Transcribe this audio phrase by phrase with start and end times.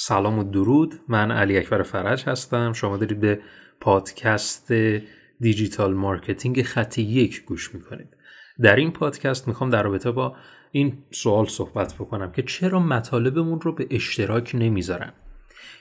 [0.00, 1.00] سلام و درود.
[1.08, 2.72] من علی اکبر فرج هستم.
[2.72, 3.40] شما دارید به
[3.80, 4.72] پادکست
[5.40, 8.16] digital marketing خط یک گوش می‌کنید.
[8.62, 10.36] در این پادکست می‌خوام در رابطه با
[10.70, 15.12] این سوال صحبت بکنم که چرا مطالبمون رو به اشتراک نمی‌ذارن؟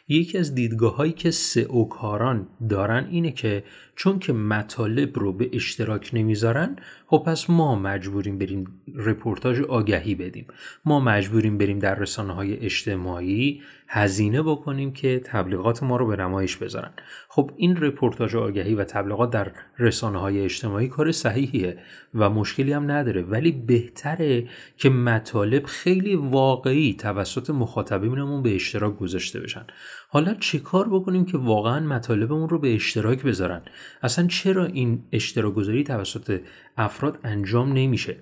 [0.07, 3.63] یکی از دیدگاه هایی که سئو کاران دارن اینه که
[3.95, 6.75] چون که مطالب رو به اشتراک نمی‌ذارن
[7.07, 10.47] خب پس ما مجبوریم بریم رپورتاج آگهی بدیم.
[10.85, 16.57] ما مجبوریم بریم در رسانه های اجتماعی هزینه بکنیم که تبلیغات ما رو به نمایش
[16.57, 16.91] بذارن.
[17.29, 21.77] خب این رپورتاج آگهی و تبلیغات در رسانه های اجتماعی کار صحیحیه
[22.15, 23.21] و مشکلی هم نداره.
[23.21, 24.47] ولی بهتره
[24.77, 29.65] که مطالب خیلی واقعی توسط مخاطبینمون به اشتراک گذاشته بشن.
[30.09, 33.61] حالا چه کار بکنیم که واقعا مطالبمون رو به اشتراک بذارن؟
[34.01, 36.41] اصلا چرا این اشتراک گذاری توسط
[36.77, 38.17] افراد انجام نمیشه؟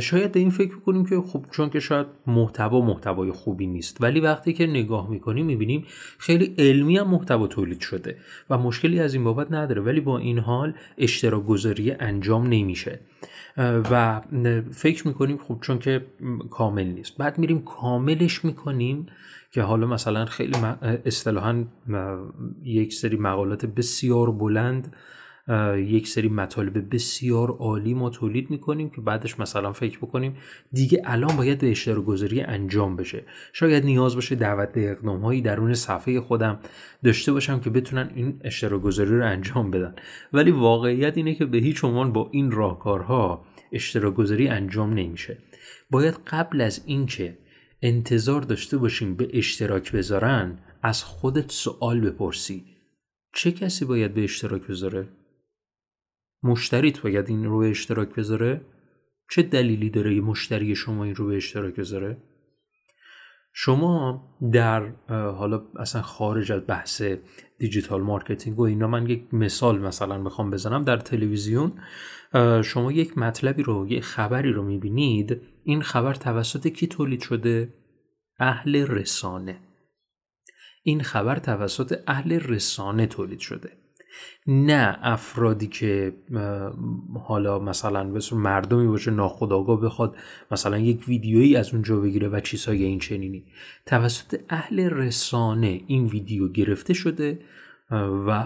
[0.00, 4.52] شاید این فکر کنیم که خب چون که شاید محتوا محتوای خوبی نیست ولی وقتی
[4.52, 5.84] که نگاه می‌کنیم می‌بینیم
[6.18, 8.16] خیلی علمی هم محتوا تولید شده
[8.50, 13.00] و مشکلی از این بابت نداره ولی با این حال اشتراک گذاری انجام نمیشه.
[13.90, 14.20] و
[14.72, 16.06] فکر می‌کنیم خب چون که
[16.50, 17.16] کامل نیست.
[17.16, 19.06] بعد میریم کاملش می‌کنیم
[19.52, 20.54] که حالا مثلا خیلی
[21.06, 21.64] اصطلاحا
[22.64, 24.96] یک سری مقالات بسیار بلند
[25.76, 30.36] یک سری مطالب بسیار عالی ما تولید می‌کنیم که بعدش مثلا فکر بکنیم
[30.72, 33.24] دیگه الان باید به اشتراک گذاری انجام بشه.
[33.52, 36.58] شاید نیاز باشه دعوت به اقدام هایی درون صفحه خودم
[37.04, 39.94] داشته باشم که بتونن این اشتراک گذاری رو انجام بدن.
[40.32, 45.38] ولی واقعیت اینه که به هیچ عنوان با این راهکارها اشتراک گذاری انجام نمیشه.
[45.90, 47.38] باید قبل از اینکه
[47.82, 52.64] انتظار داشته باشیم به اشتراک بذارن از خودت سوال بپرسی.
[53.34, 55.08] چه کسی باید به اشتراک بذاره؟
[56.42, 58.60] مشتریت باید این رو به اشتراک بذاره؟
[59.30, 62.22] چه دلیلی داره یه مشتری شما این رو به اشتراک بذاره؟
[63.52, 64.22] شما
[64.52, 67.02] در حالا اصلا خارج از بحث
[67.58, 71.72] digital marketing و اینا من یک مثال مثلا می‌خوام بزنم در تلویزیون
[72.64, 77.74] شما یک مطلبی رو یک خبری رو می‌بینید این خبر توسط کی تولید شده
[78.38, 79.60] اهل رسانه
[80.82, 83.72] این خبر توسط اهل رسانه تولید شده
[84.46, 86.14] نه افرادی که
[87.24, 90.16] حالا مثلا مثل مردمی باشه ناخداگاه بخواد
[90.50, 93.44] مثلا یک ویدیویی از اونجا بگیره و چیزهای این چنینی.
[93.86, 97.38] توسط اهل رسانه این ویدیو گرفته شده
[98.26, 98.44] و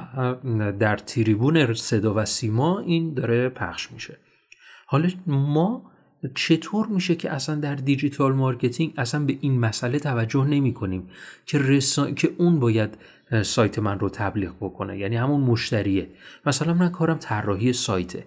[0.78, 4.18] در تریبون صدا و سیما این داره پخش میشه.
[4.86, 5.90] حالا ما
[6.34, 11.08] چطور میشه که اصلا در digital marketing اصلا به این مسئله توجه نمی کنیم
[11.46, 11.80] که,
[12.16, 12.98] که اون باید
[13.42, 14.98] سایت من رو تبلیغ بکنه.
[14.98, 16.08] یعنی همون مشتریه.
[16.46, 18.24] مثلا من کارم طراحی سایته.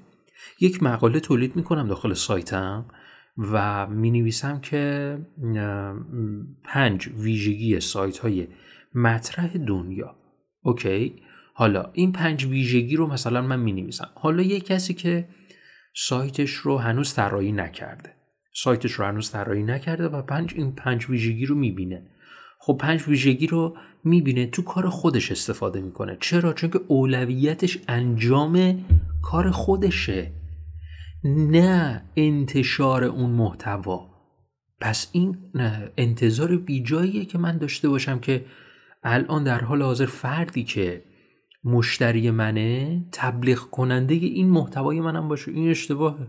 [0.60, 2.86] یک مقاله تولید می‌کنم داخل سایتم
[3.38, 5.18] و می نویسم که
[6.64, 8.48] پنج ویژگی سایت های
[8.96, 10.16] مطرح دنیا.
[10.62, 11.16] okay؟
[11.54, 15.28] حالا این پنج ویژگی رو مثلا من می نویسم حالا یک کسی که
[15.96, 18.14] سایتش رو هنوز طراحی نکرده.
[18.54, 22.08] سایتش رو هنوز طراحی نکرده و پنج این پنج ویژگی رو می‌بینه.
[22.68, 26.18] خب پنج ویژگی رو می‌بینه تو کار خودش استفاده می‌کنه.
[26.22, 28.84] چرا؟ چون که اولویتش انجام
[29.22, 30.32] کار خودشه.
[31.24, 34.10] نه انتشار اون محتوا.
[34.82, 35.38] پس این
[35.98, 38.46] انتظار بیجاییه که من داشته باشم که
[39.04, 41.04] الان در حال حاضر فردی که
[41.64, 45.52] مشتری منه تبلیغ کننده این محتوای منم باشه.
[45.52, 46.28] این اشتباهه.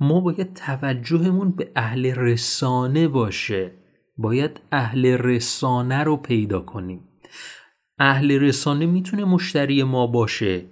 [0.00, 3.85] ما باید توجهمون به اهل رسانه باشه.
[4.16, 7.08] باید اهل رسانه رو پیدا کنیم.
[7.98, 10.64] اهل رسانه می‌تونه مشتری ما باشه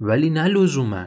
[0.00, 1.06] ولی نه لزوما.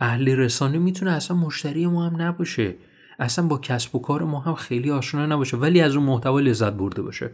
[0.00, 2.74] اهل رسانه می‌تونه اصلا مشتری ما هم نباشه.
[3.18, 5.56] اصلا با کسب و کار ما هم خیلی آشنا نباشه.
[5.56, 7.30] ولی از اون محتوا لذت برده باشه.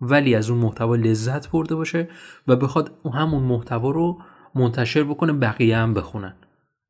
[0.00, 2.08] ولی از اون محتوا لذت برده باشه
[2.48, 4.22] و بخواد همون محتوا رو
[4.54, 6.36] منتشر بکنه بقیه هم بخونن.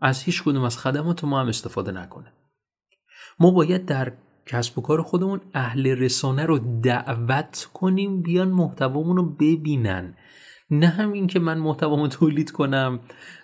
[0.00, 2.32] از هیچ کدوم از خدمات ما هم استفاده نکنه.
[3.38, 4.12] ما باید در
[4.46, 10.14] کسب و کار خودمون اهل رسانه رو دعوت کنیم بیان محتوامون رو ببینن.
[10.70, 13.00] نه همین که من محتوامو تولید کنم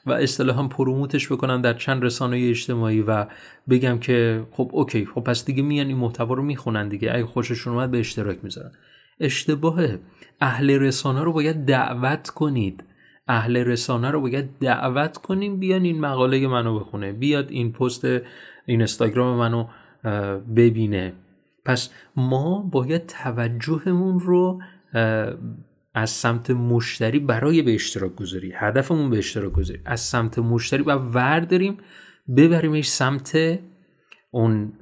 [0.06, 3.26] و اصطلاحا پروموتش بکنم در چند رسانه اجتماعی و
[3.70, 7.12] بگم که خب اوکی خب پس دیگه میان این محتوا رو می‌خونن دیگه.
[7.14, 8.72] اگه خوششون اومد به اشتراک می‌ذارن.
[9.20, 10.00] اشتباهه
[10.40, 12.84] اهل رسانه رو باید دعوت کنید.
[13.28, 17.12] اهل رسانه رو باید دعوت کنیم بیان این مقاله منو بخونه.
[17.12, 18.20] بیاد این پست این
[18.66, 19.66] اینستاگرام منو
[20.56, 21.12] ببینه.
[21.64, 24.60] پس ما باید توجهمون رو
[25.94, 29.80] از سمت مشتری برای به اشتراک گذاری هدفمون به اشتراک گذاری.
[29.84, 31.78] از سمت مشتری و ورداریم
[32.36, 33.58] ببریمش سمت
[34.30, 34.72] اون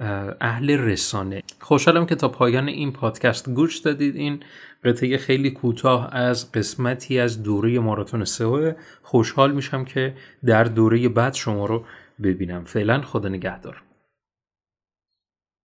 [0.41, 1.43] اهل رسانه.
[1.61, 4.17] خوشحالم که تا پایان این پادکست گوش دادید.
[4.17, 4.41] این
[4.85, 8.73] قطعه خیلی کوتاه از قسمتی از دوره ماراتون سئو.
[9.03, 10.15] خوشحال میشم که
[10.45, 11.85] در دوره بعد شما رو
[12.23, 12.65] ببینم.
[12.65, 13.83] فعلا خدا نگهدار.